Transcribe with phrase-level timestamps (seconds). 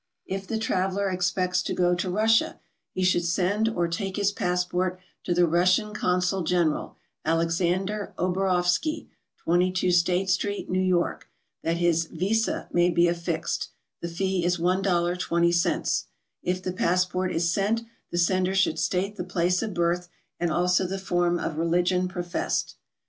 [0.25, 2.59] If the traveler expects to go to Russia,
[2.97, 9.09] should send or take his passport to the Russian Consul General, Alexander Obarovsky,
[9.43, 10.71] 22 State street.
[10.71, 11.29] New York,
[11.61, 13.69] that his "visa" may be affixed;
[14.01, 16.05] the fee is $1.20.
[16.41, 20.09] If the passport is sent, the sender should state the place of birth
[20.39, 22.75] and also the form of religion professed.